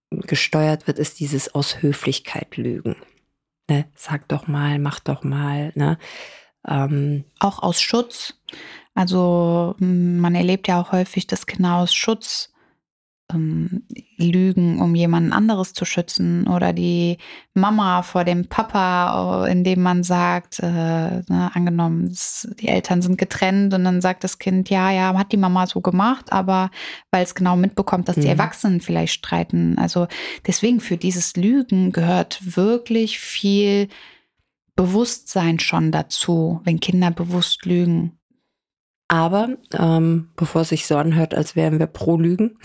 gesteuert 0.10 0.88
wird, 0.88 1.00
ist 1.00 1.20
dieses 1.20 1.54
aus 1.54 1.82
Höflichkeit 1.82 2.56
lügen. 2.56 2.96
Ne? 3.70 3.86
Sag 3.96 4.28
doch 4.30 4.48
mal, 4.48 4.80
mach 4.80 5.00
doch 5.00 5.24
mal. 5.24 5.72
Ne? 5.76 5.98
Ähm, 6.68 7.26
auch 7.40 7.62
aus 7.62 7.82
Schutz. 7.82 8.36
Also 8.94 9.76
man 9.80 10.36
erlebt 10.36 10.68
ja 10.68 10.80
auch 10.80 10.92
häufig, 10.92 11.28
dass 11.28 11.48
Kinder 11.48 11.76
aus 11.76 11.94
Schutz 11.94 12.53
ähm, 13.34 13.84
lügen, 14.18 14.82
um 14.82 14.96
jemanden 14.96 15.34
anderes 15.34 15.74
zu 15.74 15.86
schützen 15.86 16.48
oder 16.48 16.74
die 16.74 17.18
Mama 17.54 18.02
vor 18.04 18.24
dem 18.24 18.48
Papa, 18.48 19.46
äh, 19.46 19.52
indem 19.52 19.82
man 19.82 20.04
sagt, 20.04 20.60
äh, 20.60 20.66
ne, 20.68 21.52
angenommen, 21.54 22.16
die 22.60 22.68
Eltern 22.68 23.02
sind 23.02 23.18
getrennt 23.18 23.74
und 23.74 23.84
dann 23.84 24.02
sagt 24.02 24.24
das 24.24 24.40
Kind, 24.40 24.70
ja, 24.70 24.92
ja, 24.92 25.18
hat 25.18 25.32
die 25.32 25.38
Mama 25.38 25.68
so 25.68 25.82
gemacht, 25.82 26.32
aber 26.32 26.72
weil 27.12 27.24
es 27.24 27.36
genau 27.36 27.56
mitbekommt, 27.56 28.08
dass 28.08 28.16
die 28.16 28.22
mhm. 28.22 28.40
Erwachsenen 28.40 28.82
vielleicht 28.82 29.14
streiten. 29.14 29.78
Also 29.78 30.08
deswegen 30.48 30.80
für 30.80 30.98
dieses 30.98 31.36
Lügen 31.36 31.92
gehört 31.92 32.56
wirklich 32.56 33.20
viel 33.20 33.88
Bewusstsein 34.76 35.60
schon 35.60 35.92
dazu, 35.92 36.62
wenn 36.64 36.80
Kinder 36.80 37.12
bewusst 37.12 37.66
lügen. 37.66 38.18
Aber 39.08 39.50
ähm, 39.78 40.30
bevor 40.36 40.62
es 40.62 40.70
sich 40.70 40.88
so 40.88 40.98
anhört, 40.98 41.36
als 41.36 41.56
wären 41.56 41.78
wir 41.78 41.86
pro 41.86 42.18
Lügen. 42.18 42.58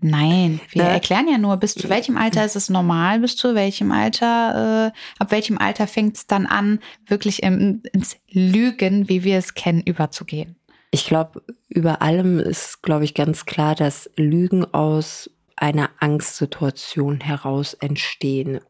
Nein, 0.00 0.60
wir 0.70 0.84
ne? 0.84 0.90
erklären 0.90 1.28
ja 1.30 1.38
nur, 1.38 1.56
bis 1.56 1.74
zu 1.74 1.88
welchem 1.88 2.16
Alter 2.16 2.44
ist 2.44 2.56
es 2.56 2.68
normal, 2.68 3.20
bis 3.20 3.36
zu 3.36 3.54
welchem 3.54 3.92
Alter, 3.92 4.92
äh, 4.94 4.98
ab 5.18 5.30
welchem 5.30 5.58
Alter 5.58 5.86
fängt 5.86 6.16
es 6.16 6.26
dann 6.26 6.46
an, 6.46 6.80
wirklich 7.06 7.42
im, 7.42 7.82
ins 7.92 8.16
Lügen, 8.30 9.08
wie 9.08 9.24
wir 9.24 9.38
es 9.38 9.54
kennen, 9.54 9.82
überzugehen. 9.82 10.56
Ich 10.90 11.06
glaube, 11.06 11.42
über 11.68 12.02
allem 12.02 12.38
ist, 12.38 12.82
glaube 12.82 13.04
ich, 13.04 13.14
ganz 13.14 13.44
klar, 13.44 13.74
dass 13.74 14.10
Lügen 14.16 14.64
aus 14.72 15.30
einer 15.56 15.90
Angstsituation 15.98 17.20
heraus 17.20 17.74
entstehen. 17.74 18.60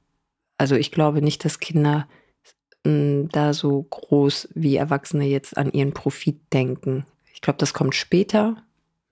Also 0.56 0.74
ich 0.74 0.90
glaube 0.90 1.22
nicht, 1.22 1.44
dass 1.44 1.60
Kinder 1.60 2.08
da 2.84 3.52
so 3.52 3.82
groß 3.82 4.48
wie 4.54 4.76
Erwachsene 4.76 5.26
jetzt 5.26 5.56
an 5.56 5.70
ihren 5.72 5.92
Profit 5.92 6.40
denken. 6.52 7.06
Ich 7.34 7.40
glaube, 7.40 7.58
das 7.58 7.74
kommt 7.74 7.94
später, 7.94 8.56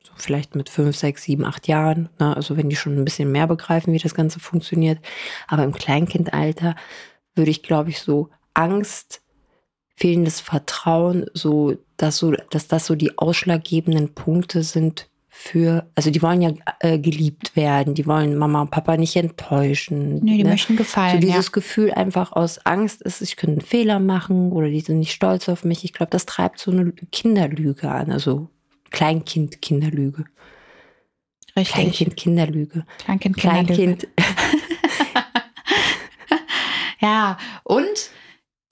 so 0.07 0.13
vielleicht 0.17 0.55
mit 0.55 0.69
fünf, 0.69 0.97
sechs, 0.97 1.25
sieben, 1.25 1.45
acht 1.45 1.67
Jahren. 1.67 2.09
Ne? 2.21 2.37
Also 2.37 2.57
wenn 2.57 2.69
die 2.69 2.77
schon 2.77 2.97
ein 2.97 3.05
bisschen 3.05 3.33
mehr 3.33 3.49
begreifen, 3.49 3.93
wie 3.93 3.99
das 3.99 4.15
Ganze 4.15 4.39
funktioniert. 4.39 4.99
Aber 5.49 5.65
im 5.65 5.73
Kleinkindalter 5.73 6.77
würde 7.35 7.51
ich, 7.51 7.63
glaube 7.65 7.91
ich, 7.91 7.99
so 7.99 8.31
Angst, 8.55 9.23
fehlendes 9.97 10.41
Vertrauen, 10.41 11.27
so 11.35 11.77
dass 11.97 12.19
so, 12.19 12.33
dass 12.51 12.69
das 12.69 12.87
so 12.87 12.95
die 12.95 13.19
ausschlaggebenden 13.19 14.15
Punkte 14.15 14.63
sind 14.63 15.09
für, 15.29 15.91
also 15.95 16.11
die 16.11 16.23
wollen 16.23 16.41
ja 16.41 16.53
äh, 16.81 16.99
geliebt 16.99 17.57
werden, 17.57 17.95
die 17.95 18.07
wollen 18.07 18.37
Mama 18.37 18.63
und 18.63 18.71
Papa 18.71 18.97
nicht 18.97 19.17
enttäuschen. 19.17 20.21
Nee, 20.23 20.39
die 20.39 20.45
ne? 20.45 20.51
möchten 20.51 20.77
gefallen. 20.77 21.21
So 21.21 21.27
dieses 21.27 21.47
ja. 21.47 21.53
Gefühl 21.53 21.93
einfach 21.93 22.33
aus 22.33 22.65
Angst 22.65 23.03
ist, 23.03 23.21
ich 23.21 23.37
könnte 23.37 23.61
einen 23.61 23.67
Fehler 23.67 23.99
machen 23.99 24.53
oder 24.53 24.69
die 24.69 24.81
sind 24.81 25.01
nicht 25.01 25.13
stolz 25.13 25.49
auf 25.49 25.65
mich. 25.65 25.85
Ich 25.85 25.93
glaube, 25.93 26.11
das 26.11 26.27
treibt 26.27 26.59
so 26.59 26.71
eine 26.71 26.93
Kinderlüge 26.93 27.91
an, 27.91 28.13
also 28.13 28.49
Kleinkind-Kinderlüge. 28.91 30.25
Richtig. 31.57 31.75
Kleinkind-Kinderlüge. 31.75 32.85
Kleinkind-Kinderlüge. 32.99 33.75
Kleinkind. 33.75 34.09
ja, 37.01 37.39
und 37.65 38.11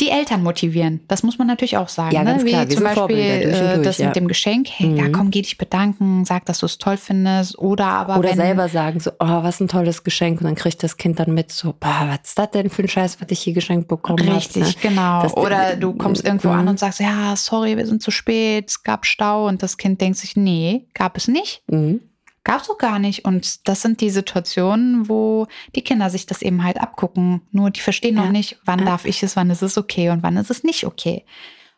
die 0.01 0.11
Eltern 0.11 0.43
motivieren. 0.43 1.01
Das 1.07 1.23
muss 1.23 1.39
man 1.39 1.47
natürlich 1.47 1.77
auch 1.77 1.89
sagen. 1.89 2.15
Ja, 2.15 2.25
ne? 2.25 2.31
ganz 2.33 2.45
klar. 2.45 2.69
Wie 2.69 2.75
zum 2.75 2.83
Beispiel 2.83 3.17
äh, 3.17 3.83
das 3.83 3.99
ja. 3.99 4.07
mit 4.07 4.17
dem 4.17 4.27
Geschenk. 4.27 4.69
Hey, 4.69 4.89
mhm. 4.89 4.97
ja, 4.97 5.09
komm, 5.09 5.31
geh 5.31 5.43
dich 5.43 5.57
bedanken, 5.57 6.25
sag, 6.25 6.47
dass 6.47 6.59
du 6.59 6.67
es 6.67 6.79
toll 6.79 6.97
findest. 6.97 7.57
Oder 7.59 7.87
aber. 7.87 8.19
Oder 8.19 8.31
wenn, 8.31 8.37
selber 8.37 8.69
sagen, 8.69 8.99
so, 8.99 9.13
oh, 9.21 9.43
was 9.43 9.61
ein 9.61 9.69
tolles 9.69 10.03
Geschenk. 10.03 10.41
Und 10.41 10.47
dann 10.47 10.57
kriegt 10.57 10.83
das 10.83 10.97
Kind 10.97 11.21
dann 11.21 11.33
mit, 11.33 11.53
so, 11.53 11.75
boah, 11.79 12.09
was 12.09 12.29
ist 12.29 12.39
das 12.39 12.51
denn 12.51 12.71
für 12.71 12.83
ein 12.83 12.89
Scheiß, 12.89 13.21
was 13.21 13.31
ich 13.31 13.41
hier 13.41 13.53
geschenkt 13.53 13.87
bekommen 13.87 14.27
habe. 14.27 14.37
Richtig, 14.37 14.63
hab, 14.63 14.85
ne? 14.85 14.91
genau. 14.91 15.23
Das, 15.23 15.37
Oder 15.37 15.77
du 15.77 15.95
kommst 15.95 16.25
irgendwo 16.25 16.49
mhm. 16.49 16.59
an 16.59 16.69
und 16.69 16.79
sagst, 16.81 16.99
ja, 16.99 17.37
sorry, 17.37 17.77
wir 17.77 17.87
sind 17.87 18.03
zu 18.03 18.11
spät, 18.11 18.71
es 18.71 18.83
gab 18.83 19.07
Stau. 19.07 19.47
Und 19.47 19.63
das 19.63 19.77
Kind 19.77 20.01
denkt 20.01 20.19
sich, 20.19 20.35
nee, 20.35 20.87
gab 20.95 21.17
es 21.17 21.29
nicht. 21.29 21.63
Mhm. 21.69 22.01
Gab 22.45 22.61
es 22.61 22.69
doch 22.69 22.79
gar 22.79 22.99
nicht. 22.99 23.25
Und 23.25 23.67
das 23.69 23.83
sind 23.83 24.01
die 24.01 24.11
Situationen, 24.11 25.09
wo 25.09 25.47
die 25.75 25.83
Kinder 25.83 26.11
sich 26.11 26.27
das 26.27 26.43
eben 26.43 26.63
halt 26.63 26.79
abgucken. 26.79 27.41
Nur 27.51 27.71
die 27.71 27.81
verstehen 27.81 28.17
ja. 28.17 28.25
noch 28.25 28.31
nicht, 28.31 28.59
wann 28.65 28.81
ja. 28.81 28.85
darf 28.85 29.07
ich 29.07 29.23
es, 29.23 29.35
wann 29.35 29.51
ist 29.51 29.63
es 29.63 29.79
okay 29.79 30.11
und 30.11 30.23
wann 30.23 30.37
ist 30.37 30.51
es 30.51 30.63
nicht 30.63 30.85
okay. 30.85 31.25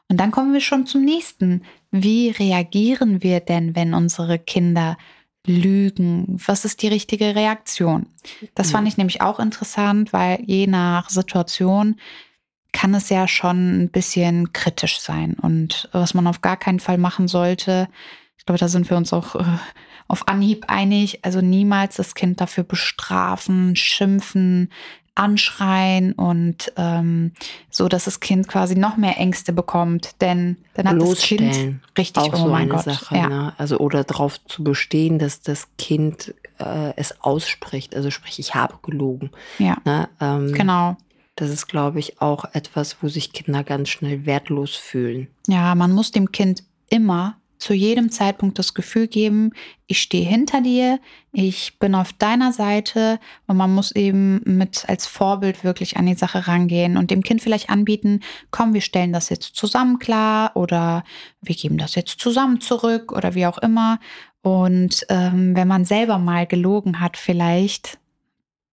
Und 0.08 0.18
dann 0.18 0.30
kommen 0.32 0.52
wir 0.52 0.60
schon 0.60 0.86
zum 0.86 1.04
nächsten. 1.04 1.62
Wie 1.90 2.30
reagieren 2.30 3.22
wir 3.22 3.40
denn, 3.40 3.74
wenn 3.74 3.94
unsere 3.94 4.38
Kinder 4.38 4.98
lügen? 5.46 6.36
Was 6.46 6.64
ist 6.64 6.82
die 6.82 6.88
richtige 6.88 7.34
Reaktion? 7.34 8.06
Das 8.54 8.72
fand 8.72 8.88
ich 8.88 8.96
nämlich 8.96 9.20
auch 9.20 9.38
interessant, 9.38 10.12
weil 10.12 10.42
je 10.44 10.66
nach 10.66 11.10
Situation 11.10 11.96
kann 12.72 12.94
es 12.94 13.08
ja 13.08 13.26
schon 13.26 13.84
ein 13.84 13.90
bisschen 13.90 14.52
kritisch 14.52 15.00
sein. 15.00 15.34
Und 15.34 15.88
was 15.92 16.12
man 16.12 16.26
auf 16.26 16.42
gar 16.42 16.56
keinen 16.56 16.80
Fall 16.80 16.98
machen 16.98 17.26
sollte, 17.28 17.88
ich 18.36 18.44
glaube, 18.44 18.58
da 18.58 18.68
sind 18.68 18.90
wir 18.90 18.96
uns 18.96 19.12
auch 19.12 19.34
äh, 19.34 19.44
auf 20.08 20.28
Anhieb 20.28 20.64
einig. 20.68 21.20
Also 21.22 21.40
niemals 21.40 21.96
das 21.96 22.14
Kind 22.14 22.40
dafür 22.40 22.64
bestrafen, 22.64 23.76
schimpfen, 23.76 24.70
anschreien 25.16 26.12
und 26.12 26.72
ähm, 26.76 27.32
so, 27.70 27.88
dass 27.88 28.04
das 28.04 28.20
Kind 28.20 28.48
quasi 28.48 28.76
noch 28.76 28.96
mehr 28.96 29.18
Ängste 29.18 29.52
bekommt, 29.52 30.20
denn 30.20 30.58
dann 30.74 30.88
hat 30.88 31.00
das 31.00 31.20
Kind 31.20 31.80
richtig 31.96 32.22
auch 32.22 32.34
oh 32.34 32.36
so 32.36 32.48
mein 32.48 32.62
eine 32.62 32.72
Gott. 32.72 32.84
Sache, 32.84 33.16
ja. 33.16 33.28
ne? 33.28 33.52
also 33.56 33.78
oder 33.78 34.04
darauf 34.04 34.42
zu 34.44 34.62
bestehen, 34.62 35.18
dass 35.18 35.40
das 35.40 35.68
Kind 35.78 36.34
äh, 36.58 36.92
es 36.96 37.22
ausspricht, 37.22 37.96
also 37.96 38.10
sprich, 38.10 38.38
ich 38.38 38.54
habe 38.54 38.74
gelogen. 38.82 39.30
Ja, 39.58 39.78
ne? 39.84 40.08
ähm, 40.20 40.52
genau. 40.52 40.96
Das 41.34 41.50
ist, 41.50 41.66
glaube 41.66 41.98
ich, 41.98 42.20
auch 42.20 42.46
etwas, 42.52 42.96
wo 43.02 43.08
sich 43.08 43.32
Kinder 43.32 43.62
ganz 43.62 43.90
schnell 43.90 44.24
wertlos 44.24 44.74
fühlen. 44.74 45.28
Ja, 45.46 45.74
man 45.74 45.92
muss 45.92 46.10
dem 46.10 46.32
Kind 46.32 46.62
immer 46.88 47.36
zu 47.58 47.74
jedem 47.74 48.10
Zeitpunkt 48.10 48.58
das 48.58 48.74
Gefühl 48.74 49.06
geben, 49.06 49.52
ich 49.86 50.00
stehe 50.00 50.28
hinter 50.28 50.60
dir, 50.60 50.98
ich 51.32 51.78
bin 51.78 51.94
auf 51.94 52.12
deiner 52.12 52.52
Seite 52.52 53.20
und 53.46 53.56
man 53.56 53.74
muss 53.74 53.92
eben 53.92 54.40
mit 54.44 54.88
als 54.88 55.06
Vorbild 55.06 55.64
wirklich 55.64 55.96
an 55.96 56.06
die 56.06 56.14
Sache 56.14 56.46
rangehen 56.48 56.96
und 56.96 57.10
dem 57.10 57.22
Kind 57.22 57.42
vielleicht 57.42 57.70
anbieten, 57.70 58.20
komm, 58.50 58.74
wir 58.74 58.80
stellen 58.80 59.12
das 59.12 59.28
jetzt 59.28 59.56
zusammen 59.56 59.98
klar 59.98 60.52
oder 60.54 61.04
wir 61.40 61.54
geben 61.54 61.78
das 61.78 61.94
jetzt 61.94 62.18
zusammen 62.20 62.60
zurück 62.60 63.12
oder 63.12 63.34
wie 63.34 63.46
auch 63.46 63.58
immer. 63.58 64.00
Und 64.42 65.04
ähm, 65.08 65.56
wenn 65.56 65.68
man 65.68 65.84
selber 65.84 66.18
mal 66.18 66.46
gelogen 66.46 67.00
hat, 67.00 67.16
vielleicht 67.16 67.98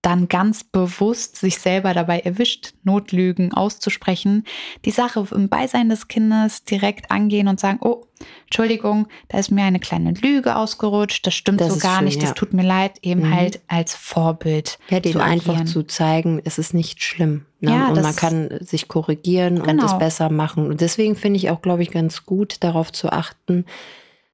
dann 0.03 0.27
ganz 0.27 0.63
bewusst 0.65 1.37
sich 1.37 1.57
selber 1.57 1.93
dabei 1.93 2.19
erwischt, 2.19 2.73
Notlügen 2.83 3.53
auszusprechen, 3.53 4.43
die 4.85 4.91
Sache 4.91 5.25
im 5.31 5.49
Beisein 5.49 5.89
des 5.89 6.09
Kindes 6.09 6.65
direkt 6.65 7.09
angehen 7.09 7.47
und 7.47 7.59
sagen, 7.59 7.79
oh, 7.81 8.05
Entschuldigung, 8.45 9.07
da 9.29 9.39
ist 9.39 9.49
mir 9.49 9.63
eine 9.63 9.79
kleine 9.79 10.11
Lüge 10.11 10.57
ausgerutscht, 10.57 11.25
das 11.25 11.33
stimmt 11.33 11.61
das 11.61 11.73
so 11.73 11.79
gar 11.79 11.97
schön, 11.97 12.05
nicht, 12.05 12.21
ja. 12.21 12.27
das 12.27 12.33
tut 12.35 12.53
mir 12.53 12.63
leid, 12.63 12.99
eben 13.01 13.21
mhm. 13.21 13.33
halt 13.33 13.61
als 13.67 13.95
Vorbild. 13.95 14.77
Ja, 14.89 14.99
dem 14.99 15.21
einfach 15.21 15.63
zu 15.65 15.83
zeigen, 15.83 16.41
es 16.43 16.57
ist 16.57 16.73
nicht 16.73 17.01
schlimm. 17.01 17.45
Ne? 17.61 17.71
Ja, 17.71 17.87
und 17.87 18.01
man 18.01 18.15
kann 18.15 18.49
sich 18.59 18.89
korrigieren 18.89 19.63
genau. 19.63 19.71
und 19.71 19.83
es 19.83 19.97
besser 19.97 20.29
machen. 20.29 20.67
Und 20.67 20.81
deswegen 20.81 21.15
finde 21.15 21.37
ich 21.37 21.49
auch, 21.49 21.61
glaube 21.61 21.81
ich, 21.81 21.91
ganz 21.91 22.25
gut, 22.25 22.57
darauf 22.59 22.91
zu 22.91 23.09
achten, 23.09 23.65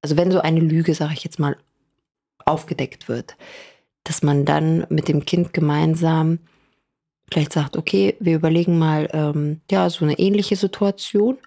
also 0.02 0.16
wenn 0.16 0.32
so 0.32 0.40
eine 0.40 0.60
Lüge, 0.60 0.94
sage 0.94 1.12
ich 1.14 1.24
jetzt 1.24 1.38
mal, 1.38 1.56
aufgedeckt 2.44 3.08
wird, 3.08 3.36
dass 4.04 4.22
man 4.22 4.44
dann 4.44 4.86
mit 4.88 5.08
dem 5.08 5.24
Kind 5.24 5.52
gemeinsam 5.52 6.38
vielleicht 7.30 7.52
sagt, 7.52 7.76
okay, 7.76 8.16
wir 8.20 8.34
überlegen 8.34 8.78
mal, 8.78 9.08
ähm, 9.12 9.60
ja, 9.70 9.88
so 9.88 10.04
eine 10.04 10.18
ähnliche 10.18 10.56
Situation 10.56 11.38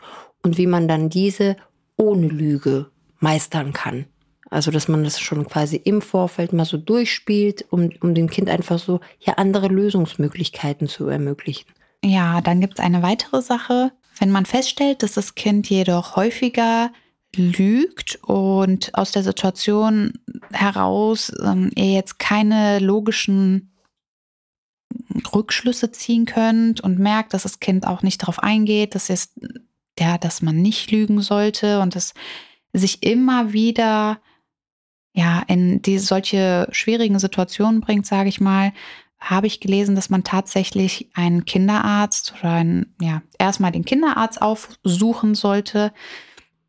und 0.42 0.58
wie 0.58 0.68
man 0.68 0.88
dann 0.88 1.10
diese 1.10 1.58
ohne 1.98 2.28
Lüge 2.28 2.90
meistern 3.20 3.74
kann. 3.74 4.06
Also, 4.50 4.72
dass 4.72 4.88
man 4.88 5.04
das 5.04 5.20
schon 5.20 5.48
quasi 5.48 5.78
im 5.78 6.02
Vorfeld 6.02 6.54
mal 6.54 6.66
so 6.66 6.78
durchspielt, 6.78 7.66
um, 7.72 7.90
um 8.02 8.14
dem 8.14 8.30
Kind 8.30 8.50
einfach 8.50 8.78
so 8.78 9.00
ja 9.20 9.34
andere 9.34 9.68
Lösungsmöglichkeiten 9.68 10.88
zu 10.88 11.08
ermöglichen. 11.08 11.66
Ja, 12.04 12.40
dann 12.42 12.62
gibt 12.62 12.78
es 12.78 12.86
eine 12.86 13.02
weitere 13.02 13.42
Sache. 13.42 13.92
Wenn 14.20 14.30
man 14.30 14.46
feststellt, 14.46 15.02
dass 15.02 15.14
das 15.14 15.36
Kind 15.36 15.70
jedoch 15.70 16.16
häufiger 16.16 16.92
lügt 17.36 18.20
und 18.24 18.94
aus 18.96 19.12
der 19.12 19.24
Situation 19.24 20.14
heraus 20.52 21.32
ähm, 21.44 21.72
ihr 21.76 21.94
jetzt 21.94 22.20
keine 22.20 22.80
logischen 22.80 23.72
Rückschlüsse 25.34 25.92
ziehen 25.92 26.26
könnt 26.26 26.82
und 26.82 27.00
merkt, 27.00 27.34
dass 27.34 27.44
das 27.44 27.60
Kind 27.60 27.88
auch 27.88 28.04
nicht 28.04 28.22
darauf 28.22 28.40
eingeht, 28.40 28.96
dass 28.96 29.10
es 29.10 29.34
ja, 30.00 30.18
dass 30.18 30.42
man 30.42 30.56
nicht 30.58 30.92
lügen 30.92 31.22
sollte 31.22 31.80
und 31.80 31.96
es 31.96 32.14
sich 32.74 33.04
immer 33.04 33.54
wieder 33.54 34.20
ja, 35.16 35.44
in 35.48 35.82
die 35.82 36.00
solche 36.00 36.68
schwierigen 36.72 37.20
Situationen 37.20 37.82
bringt, 37.82 38.08
sage 38.08 38.30
ich 38.30 38.42
mal, 38.42 38.74
habe 39.20 39.48
ich 39.48 39.60
gelesen, 39.60 39.96
dass 39.96 40.10
man 40.10 40.24
tatsächlich 40.24 41.10
einen 41.14 41.46
Kinderarzt 41.46 42.34
oder 42.40 42.52
einen, 42.54 42.96
ja, 43.00 43.22
erstmal 43.38 43.72
den 43.72 43.86
Kinderarzt 43.86 44.42
aufsuchen 44.42 45.36
sollte. 45.36 45.94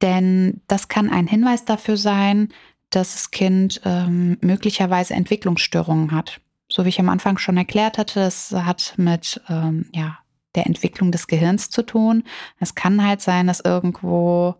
Denn 0.04 0.60
das 0.68 0.88
kann 0.88 1.08
ein 1.08 1.26
Hinweis 1.26 1.64
dafür 1.64 1.96
sein, 1.96 2.50
dass 2.90 3.14
das 3.14 3.30
Kind 3.30 3.80
ähm, 3.86 4.36
möglicherweise 4.42 5.14
Entwicklungsstörungen 5.14 6.12
hat. 6.12 6.42
So 6.68 6.84
wie 6.84 6.90
ich 6.90 7.00
am 7.00 7.08
Anfang 7.08 7.38
schon 7.38 7.56
erklärt 7.56 7.96
hatte, 7.96 8.20
es 8.20 8.52
hat 8.52 8.92
mit 8.98 9.40
ähm, 9.48 9.86
ja, 9.94 10.18
der 10.54 10.66
Entwicklung 10.66 11.10
des 11.10 11.26
Gehirns 11.26 11.70
zu 11.70 11.82
tun. 11.82 12.24
Es 12.60 12.74
kann 12.74 13.02
halt 13.02 13.22
sein, 13.22 13.46
dass 13.46 13.60
irgendwo 13.60 14.56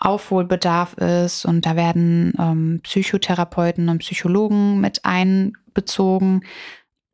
Aufholbedarf 0.00 0.94
ist 0.94 1.44
und 1.44 1.64
da 1.64 1.76
werden 1.76 2.32
ähm, 2.36 2.80
Psychotherapeuten 2.82 3.88
und 3.88 3.98
Psychologen 3.98 4.80
mit 4.80 5.04
einbezogen. 5.04 6.42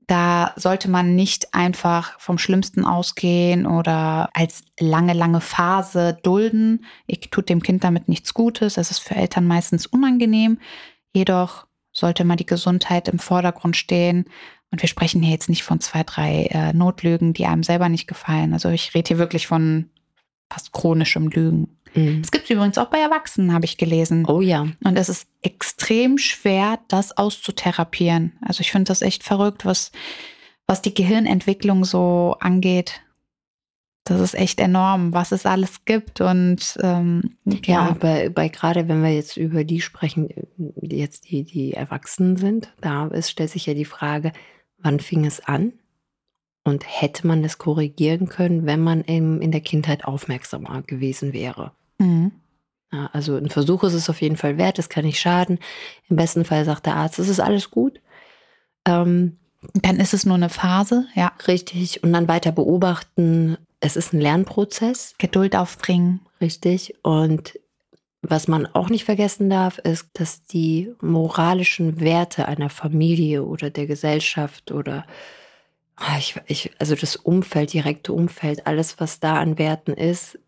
Da 0.07 0.53
sollte 0.55 0.89
man 0.89 1.17
nicht 1.17 1.53
einfach 1.53 2.19
vom 2.21 2.39
Schlimmsten 2.39 2.85
ausgehen 2.85 3.67
oder 3.67 4.31
als 4.35 4.63
lange, 4.79 5.15
lange 5.15 5.41
Phase 5.41 6.17
dulden. 6.23 6.85
Ich 7.07 7.31
tut 7.31 7.49
dem 7.49 7.61
Kind 7.61 7.83
damit 7.83 8.09
nichts 8.09 8.33
Gutes. 8.33 8.77
Es 8.77 8.93
ist 8.93 9.01
für 9.01 9.17
Eltern 9.17 9.47
meistens 9.47 9.87
unangenehm. 9.87 10.61
Jedoch 11.13 11.67
sollte 11.93 12.25
mal 12.25 12.37
die 12.37 12.47
Gesundheit 12.47 13.09
im 13.09 13.19
Vordergrund 13.19 13.77
stehen. 13.77 14.27
Und 14.71 14.81
wir 14.83 14.89
sprechen 14.89 15.23
hier 15.23 15.33
jetzt 15.33 15.49
nicht 15.49 15.65
von 15.65 15.81
zwei, 15.81 16.05
drei 16.05 16.45
äh, 16.51 16.73
Notlügen, 16.73 17.33
die 17.33 17.47
einem 17.47 17.63
selber 17.65 17.89
nicht 17.89 18.07
gefallen. 18.07 18.53
Also 18.53 18.69
ich 18.69 18.95
rede 18.95 19.09
hier 19.09 19.19
wirklich 19.19 19.47
von 19.47 19.91
fast 20.53 20.73
chronischem 20.73 21.29
Lügen. 21.29 21.79
Mhm. 21.97 22.21
Es 22.23 22.31
gibt 22.31 22.49
übrigens 22.51 22.79
auch 22.79 22.89
bei 22.89 22.99
Erwachsenen, 22.99 23.53
habe 23.53 23.65
ich 23.65 23.77
gelesen. 23.77 24.27
Oh 24.27 24.41
ja. 24.41 24.69
Und 24.85 24.97
es 24.97 25.09
ist 25.09 25.29
extrem 25.43 26.19
schwer, 26.19 26.79
das 26.89 27.17
auszutherapieren. 27.17 28.33
Also 28.43 28.61
ich 28.61 28.71
finde 28.71 28.89
das 28.89 29.03
echt 29.03 29.25
verrückt, 29.25 29.65
was, 29.65 29.91
was 30.67 30.83
die 30.83 30.95
Gehirnentwicklung 30.95 31.85
so 31.85 32.37
angeht. 32.41 33.01
Das 34.05 34.21
ist 34.21 34.35
echt 34.35 34.61
enorm, 34.61 35.13
was 35.13 35.33
es 35.33 35.47
alles 35.47 35.85
gibt. 35.85 36.21
Und 36.21 36.79
ähm, 36.81 37.37
ja, 37.45 37.89
ja 37.89 37.97
bei, 37.99 38.29
bei 38.29 38.49
gerade 38.49 38.87
wenn 38.89 39.03
wir 39.03 39.13
jetzt 39.13 39.37
über 39.37 39.65
die 39.65 39.81
sprechen, 39.81 40.29
die 40.57 40.99
jetzt 40.99 41.29
die, 41.29 41.43
die 41.43 41.73
Erwachsenen 41.73 42.37
sind, 42.37 42.73
da 42.81 43.09
ist, 43.09 43.31
stellt 43.31 43.51
sich 43.51 43.67
ja 43.67 43.75
die 43.75 43.85
Frage, 43.85 44.33
wann 44.79 45.01
fing 45.01 45.25
es 45.25 45.41
an? 45.41 45.73
Und 46.63 46.85
hätte 46.85 47.27
man 47.27 47.45
es 47.45 47.59
korrigieren 47.59 48.29
können, 48.29 48.67
wenn 48.67 48.81
man 48.81 49.01
in, 49.03 49.41
in 49.41 49.53
der 49.53 49.61
Kindheit 49.61 50.05
aufmerksamer 50.05 50.83
gewesen 50.83 51.33
wäre? 51.33 51.73
Mhm. 51.99 52.33
Ja, 52.93 53.11
also 53.13 53.37
ein 53.37 53.51
Versuch 53.51 53.83
ist 53.85 53.95
es 53.95 54.09
auf 54.09 54.21
jeden 54.21 54.37
Fall 54.37 54.59
wert, 54.59 54.79
es 54.79 54.89
kann 54.89 55.05
nicht 55.05 55.21
schaden. 55.21 55.59
Im 56.09 56.17
besten 56.17 56.45
Fall 56.45 56.65
sagt 56.65 56.87
der 56.87 56.97
Arzt, 56.97 57.19
es 57.19 57.29
ist 57.29 57.41
alles 57.41 57.71
gut. 57.71 58.01
Ähm, 58.87 59.39
dann 59.75 59.99
ist 59.99 60.15
es 60.15 60.25
nur 60.25 60.37
eine 60.37 60.49
Phase, 60.49 61.07
ja. 61.15 61.33
Richtig. 61.49 62.03
Und 62.03 62.13
dann 62.13 62.29
weiter 62.29 62.53
beobachten. 62.53 63.57
Es 63.81 63.97
ist 63.97 64.13
ein 64.13 64.21
Lernprozess. 64.21 65.15
Geduld 65.19 65.57
aufbringen. 65.57 66.21
Richtig. 66.41 66.95
Und 67.03 67.59
was 68.23 68.49
man 68.49 68.67
auch 68.67 68.89
nicht 68.89 69.05
vergessen 69.05 69.51
darf, 69.51 69.79
ist, 69.79 70.09
dass 70.15 70.45
die 70.47 70.93
moralischen 71.01 72.01
Werte 72.01 72.47
einer 72.49 72.71
Familie 72.71 73.45
oder 73.45 73.71
der 73.71 73.87
Gesellschaft 73.87 74.73
oder 74.73 75.05
ah, 75.97 76.17
ich, 76.19 76.37
ich, 76.47 76.71
also 76.79 76.95
das 76.95 77.17
Umfeld, 77.17 77.73
direkte 77.73 78.13
Umfeld, 78.13 78.67
alles, 78.67 79.01
was 79.01 79.21
da 79.21 79.37
an 79.37 79.59
Werten 79.59 79.93
ist, 79.93 80.39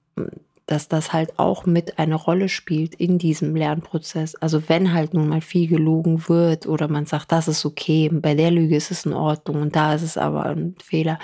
dass 0.69 0.87
das 0.87 1.15
halt 1.15 1.39
auch 1.39 1.65
mit 1.65 1.99
eine 1.99 2.15
Rolle 2.15 2.51
spielt 2.51 2.95
in 2.95 3.19
diesem 3.19 3.57
Lernprozess. 3.57 4.35
Also 4.35 4.69
wenn 4.69 4.93
halt 4.93 5.15
nun 5.15 5.27
mal 5.27 5.41
viel 5.41 5.67
gelogen 5.67 6.29
wird 6.29 6.67
oder 6.67 6.89
man 6.89 7.07
sagt, 7.07 7.33
das 7.33 7.49
ist 7.49 7.65
okay, 7.65 8.11
bei 8.13 8.35
der 8.35 8.51
Lüge 8.51 8.77
ist 8.77 8.91
es 8.91 9.07
in 9.07 9.15
Ordnung 9.15 9.63
und 9.63 9.75
da 9.75 9.95
ist 9.95 10.03
es 10.03 10.19
aber 10.19 10.45
ein 10.45 10.77
Fehler, 10.83 11.19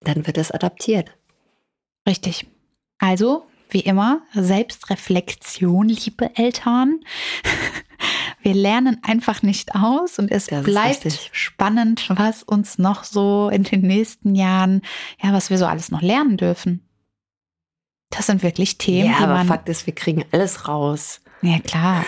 dann 0.00 0.26
wird 0.26 0.38
es 0.38 0.50
adaptiert. 0.50 1.10
Richtig. 2.08 2.46
Also, 2.98 3.44
wie 3.68 3.80
immer, 3.80 4.22
Selbstreflexion, 4.32 5.88
liebe 5.88 6.34
Eltern. 6.34 7.00
Wir 8.40 8.54
lernen 8.54 8.98
einfach 9.02 9.42
nicht 9.42 9.74
aus 9.74 10.18
und 10.18 10.30
es 10.30 10.46
das 10.46 10.64
bleibt 10.64 11.30
spannend, 11.32 12.08
was 12.08 12.42
uns 12.44 12.78
noch 12.78 13.04
so 13.04 13.50
in 13.52 13.64
den 13.64 13.82
nächsten 13.82 14.34
Jahren, 14.34 14.80
ja, 15.22 15.32
was 15.32 15.50
wir 15.50 15.58
so 15.58 15.66
alles 15.66 15.90
noch 15.90 16.02
lernen 16.02 16.36
dürfen. 16.36 16.87
Das 18.10 18.26
sind 18.26 18.42
wirklich 18.42 18.78
Themen, 18.78 19.10
ja, 19.10 19.18
die 19.18 19.24
aber 19.24 19.44
Fakt 19.44 19.68
ist, 19.68 19.86
wir 19.86 19.94
kriegen 19.94 20.24
alles 20.32 20.66
raus. 20.66 21.20
Ja, 21.42 21.58
klar. 21.60 22.04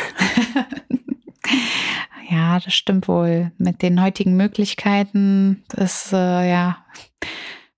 ja, 2.30 2.58
das 2.58 2.74
stimmt 2.74 3.06
wohl. 3.06 3.52
Mit 3.58 3.82
den 3.82 4.02
heutigen 4.02 4.36
Möglichkeiten, 4.36 5.62
das, 5.68 6.12
äh, 6.12 6.50
ja, 6.50 6.84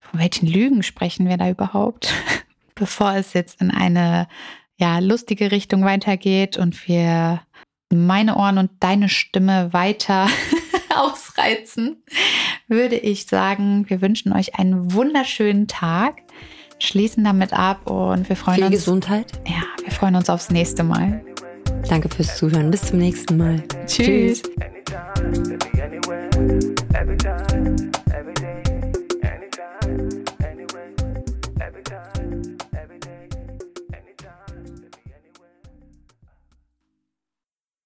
von 0.00 0.20
welchen 0.20 0.46
Lügen 0.46 0.82
sprechen 0.82 1.28
wir 1.28 1.36
da 1.36 1.50
überhaupt? 1.50 2.14
Bevor 2.74 3.14
es 3.14 3.32
jetzt 3.32 3.60
in 3.60 3.70
eine, 3.70 4.28
ja, 4.76 4.98
lustige 4.98 5.52
Richtung 5.52 5.84
weitergeht 5.84 6.56
und 6.56 6.88
wir 6.88 7.42
meine 7.90 8.36
Ohren 8.36 8.58
und 8.58 8.70
deine 8.80 9.08
Stimme 9.08 9.72
weiter 9.72 10.26
ausreizen, 10.96 12.02
würde 12.66 12.96
ich 12.96 13.26
sagen, 13.26 13.88
wir 13.88 14.00
wünschen 14.00 14.32
euch 14.32 14.58
einen 14.58 14.92
wunderschönen 14.92 15.68
Tag 15.68 16.21
schließen 16.82 17.24
damit 17.24 17.52
ab 17.52 17.88
und 17.88 18.28
wir 18.28 18.36
freuen 18.36 18.56
Viel 18.56 18.64
uns. 18.66 18.74
Gesundheit. 18.74 19.26
Ja, 19.46 19.62
wir 19.82 19.92
freuen 19.92 20.16
uns 20.16 20.28
aufs 20.28 20.50
nächste 20.50 20.82
Mal. 20.82 21.22
Danke 21.88 22.08
fürs 22.08 22.36
Zuhören. 22.36 22.70
Bis 22.70 22.82
zum 22.82 22.98
nächsten 22.98 23.36
Mal. 23.36 23.62
Tschüss. 23.86 24.42
Tschüss. 24.42 24.42